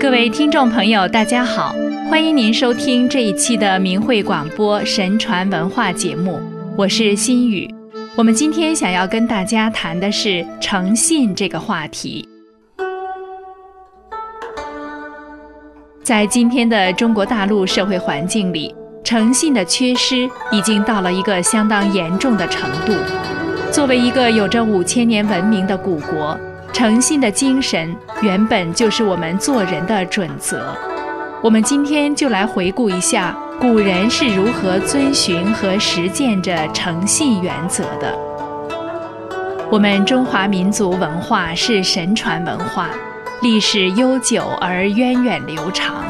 [0.00, 1.74] 各位听众朋友，大家好，
[2.08, 6.40] 欢迎您收听这一期的明慧广播神传文化节目，
[6.74, 7.68] 我是心雨。
[8.16, 12.26] 我们今天想要跟大家谈的是诚信这个话题。
[16.02, 22.94] 在今天的中国大陆社会环境里，诚信的缺失已经到了一个相当严重的程度。
[23.70, 26.40] 作为一个有着五千年文明的古国。
[26.80, 30.74] 诚信的精神原本就是我们做人的准则。
[31.42, 38.18] 我们今天就来回顾一下古人是如何遵循和实践着诚信原则的。
[39.70, 42.88] 我们中华民族文化是神传文化，
[43.42, 46.02] 历史悠久而源远流长。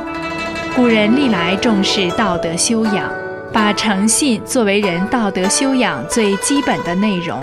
[0.77, 3.13] 古人历来重视道德修养，
[3.53, 7.43] 把诚信作为人道德修养最基本的内容。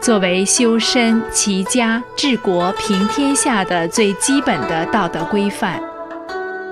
[0.00, 5.80] 作为修身、齐家、治国、平天下的最基本的道德规范，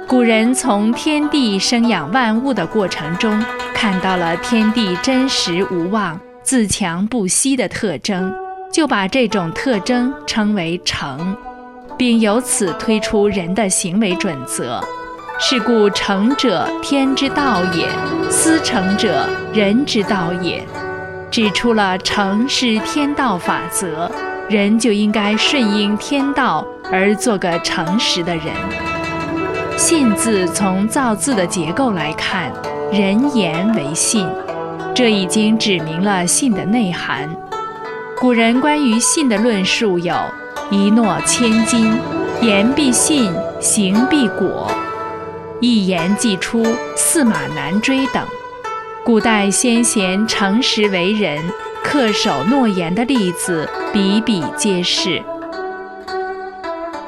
[0.07, 8.33] 古人从天地生养万物的过程中，看到了天地真实无妄、自强不息的特征，
[8.73, 11.37] 就把这种特征称为诚，
[11.97, 14.81] 并由此推出人的行为准则。
[15.41, 17.89] 是故，诚者，天之道也；
[18.31, 20.65] 思诚者，人之道也。
[21.35, 24.09] 指出了诚是天道法则，
[24.49, 28.45] 人就应该顺应天道而做个诚实的人。
[29.77, 32.53] 信字从造字的结构来看，
[32.93, 34.29] 人言为信，
[34.95, 37.29] 这已经指明了信的内涵。
[38.21, 40.15] 古人关于信的论述有
[40.71, 41.93] “一诺千金
[42.43, 44.71] ”“言必信，行必果
[45.59, 48.23] ”“一言既出，驷马难追”等。
[49.05, 51.39] 古代先贤诚实为人、
[51.85, 55.23] 恪守诺言的例子比比皆是。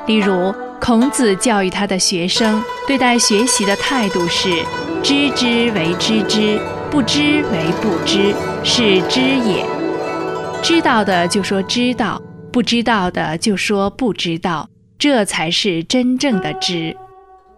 [0.07, 4.51] 例如，孔子教育他的学生，对待学习的态度是：
[5.03, 6.61] 知之为知之，
[6.91, 9.65] 不知为不知，是知也。
[10.63, 12.21] 知道的就说知道，
[12.53, 16.95] 不知道的就说不知道，这才是真正的知。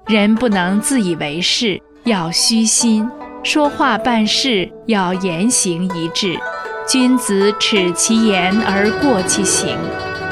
[0.07, 3.11] 人不能自以为是，要虚心。
[3.45, 6.39] 说话办事要言行一致，
[6.87, 9.77] 君子耻其言而过其行。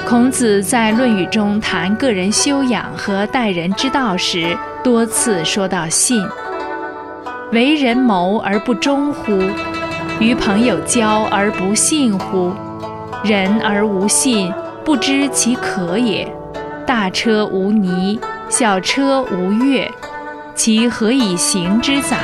[0.07, 6.25] 孔子在《论语》中谈个人修养和待人之道时，多次说到信。
[7.53, 9.41] 为人谋而不忠乎？
[10.19, 12.53] 与朋友交而不信乎？
[13.25, 14.53] 人而无信，
[14.85, 16.31] 不知其可也。
[16.85, 19.91] 大车无泥，小车无月，
[20.55, 22.19] 其何以行之哉？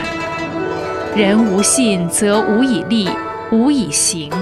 [1.15, 3.07] 人无信，则无以立，
[3.51, 4.33] 无以行。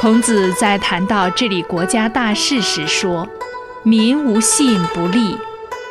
[0.00, 3.28] 孔子在谈到治理国家大事时说
[3.84, 5.36] ：“民无信不立。”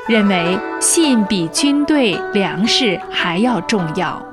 [0.09, 4.25] 认为信比军队、粮食还要重要。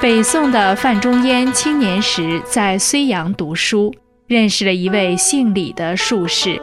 [0.00, 3.92] 北宋的范仲淹青年时在睢阳读书，
[4.28, 6.62] 认识了一位姓李的术士。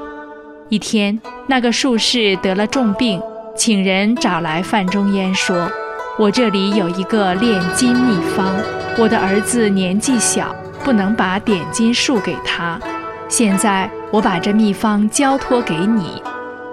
[0.69, 3.22] 一天，那个术士得了重病，
[3.58, 5.69] 请人找来范仲淹说。
[6.16, 8.53] 我这里有一个炼金秘方，
[9.00, 12.79] 我的儿子年纪小，不能把点金术给他。
[13.28, 16.22] 现在我把这秘方交托给你。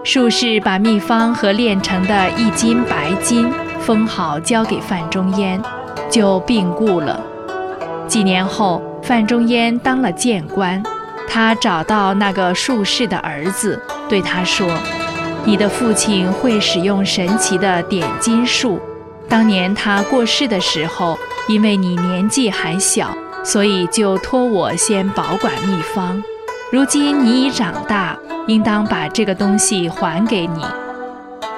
[0.04, 5.58] 术士把秘方和炼成的一斤白金封好，交给范仲淹，
[6.10, 7.18] 就病故了。
[8.06, 10.82] 几年后，范仲淹当了谏官，
[11.26, 14.68] 他找到那个术士的儿子，对他说
[15.46, 18.78] ：“你的父亲会使用神奇的点金术。”
[19.30, 21.16] 当年他过世的时候，
[21.48, 26.20] 因为你年纪还小，所以就托我先保管秘方。
[26.72, 30.64] 如今你已长大，应当把这个东西还给你。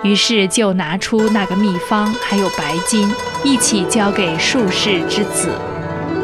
[0.02, 3.10] 于是就拿出那个秘方，还有白金，
[3.42, 5.48] 一起交给术士之子。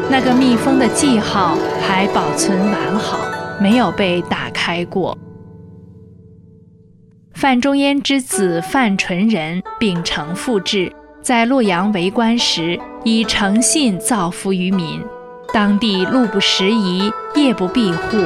[0.07, 3.17] 那个密封的记号还保存完好，
[3.59, 5.17] 没有被打开过。
[7.33, 10.93] 范仲淹之子范纯仁秉承父志。
[11.29, 14.99] 在洛阳为官时，以诚信造福于民，
[15.53, 18.17] 当地路不拾遗，夜不闭户。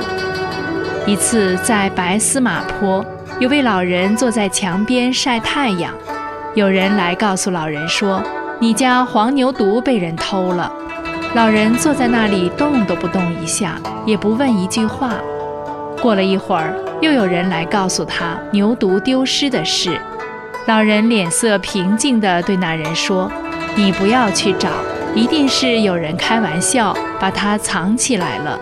[1.05, 3.05] 一次在白司马坡，
[3.41, 5.94] 有位老人坐在墙边晒太阳，
[6.55, 8.23] 有人来告诉老人说
[8.57, 10.71] ：“你家黄牛犊被人偷了。”
[11.35, 15.15] 老人坐在那里动都不动一下，也不问一句话。
[16.01, 20.00] 过了一会儿，又有人来告诉他牛犊丢失的事。
[20.65, 23.30] 老人脸色平静地对那人说
[23.75, 24.69] ：“你不要去找，
[25.13, 28.57] 一定是有人开玩笑，把它藏起来了。”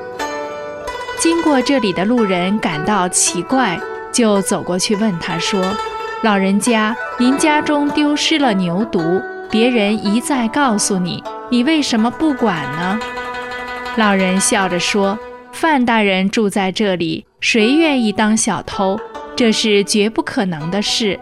[1.19, 3.79] 经过这里的路人感到奇怪，
[4.11, 5.63] 就走过去问他说
[6.23, 9.21] ：“老人家，您家中丢失了牛犊，
[9.51, 12.99] 别人一再告诉你，你为什么不管呢？”
[13.95, 15.19] 老人笑着说
[15.53, 18.99] ：“范大人住在这里，谁愿意当小偷？
[19.35, 21.19] 这是绝不可能的事。”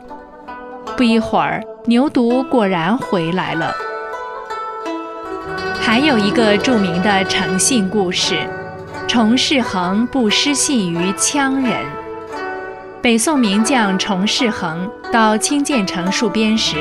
[1.00, 3.74] 不一会儿，牛犊果然回来了。
[5.80, 8.36] 还有一个著名的诚信故事：
[9.08, 11.86] 崇世恒不失信于羌人。
[13.02, 16.76] 北宋名将崇世恒到清涧城戍边时，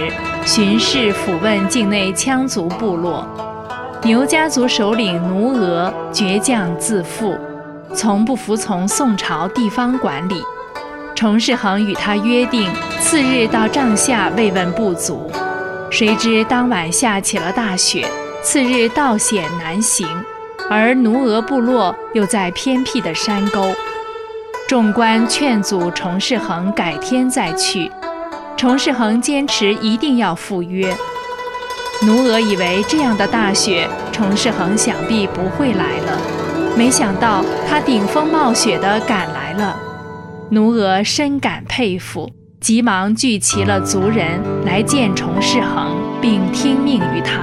[0.44, 3.24] 巡视抚问境内羌族部落。
[4.02, 7.38] 牛家族首领奴娥倔强自负，
[7.94, 10.42] 从不服从宋朝地方管理。
[11.18, 12.70] 崇世恒与他约定，
[13.00, 15.28] 次日到帐下慰问部族。
[15.90, 18.06] 谁知当晚下起了大雪，
[18.40, 20.06] 次日道险难行，
[20.70, 23.74] 而奴俄部落又在偏僻的山沟。
[24.68, 27.90] 众官劝阻崇世恒改天再去，
[28.56, 30.96] 崇世恒坚持一定要赴约。
[32.02, 36.16] 奴俄以为这样的大雪，崇世恒想必不会来了，
[36.76, 39.76] 没想到他顶风冒雪的赶来了。
[40.50, 47.40] 奴娥深感佩服，急忙聚齐了族人来见崇世恒，并听命于他。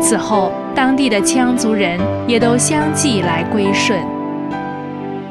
[0.00, 3.96] 此后，当地的羌族人也都相继来归顺。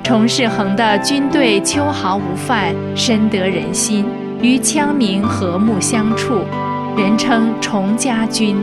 [0.01, 4.05] 崇世恒的军队秋毫无犯，深得人心，
[4.41, 6.45] 与羌民和睦相处，
[6.95, 8.55] 人称崇家军。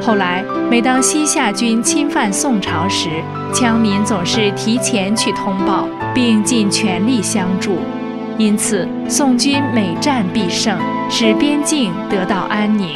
[0.00, 3.08] 后来，每当西夏军侵犯宋朝时，
[3.52, 7.78] 羌民总是提前去通报，并尽全力相助，
[8.38, 10.78] 因此宋军每战必胜，
[11.10, 12.88] 使边境得到安宁。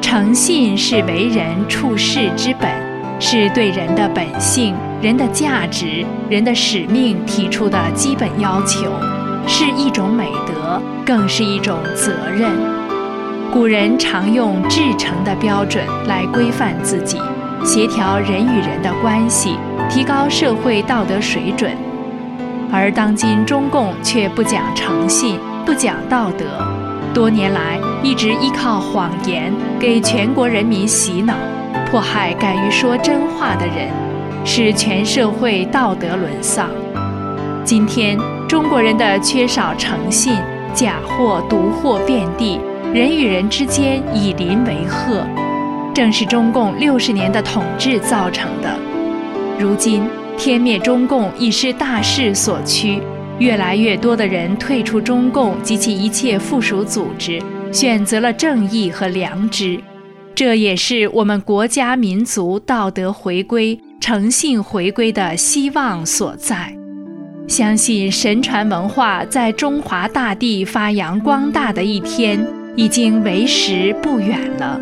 [0.00, 2.70] 诚信是为人处事之本，
[3.18, 8.92] 是对人的本性、人的价值、人的使命提出的基本要求，
[9.46, 12.50] 是一种美德，更是一种责任。
[13.50, 17.18] 古人常用至诚的标准来规范自己，
[17.64, 19.56] 协调人与人的关系，
[19.88, 21.70] 提高社会道德水准。
[22.72, 26.44] 而当今中共却不讲诚信，不讲道德，
[27.14, 31.34] 多年来一直依靠谎言给全国人民洗脑，
[31.90, 33.88] 迫害敢于说真话的人，
[34.44, 36.68] 使全社会道德沦丧。
[37.64, 38.18] 今天
[38.48, 40.34] 中国人的缺少诚信，
[40.74, 42.58] 假货毒货遍地。
[42.92, 45.24] 人与人之间以邻为壑，
[45.94, 48.78] 正是中共六十年的统治造成的。
[49.58, 50.02] 如今
[50.36, 53.00] 天灭中共已是大势所趋，
[53.38, 57.40] 越来越多的人退出中共及其一切附属组织，
[57.70, 59.78] 选择了正义和良知。
[60.34, 66.74] 这也是我们国家民族道德回归、诚信回归的希望所在。
[67.46, 72.44] 相信神传文化在中华大地发扬光大的一天。
[72.74, 74.80] 已经为时不远了。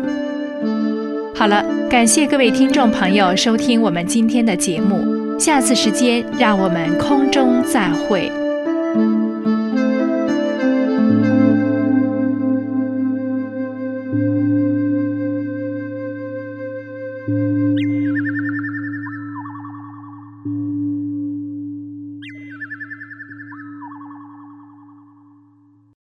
[1.41, 8.31] 好了，感谢各位听众朋友收听我们今天的节目，下次时间让我们空中再会。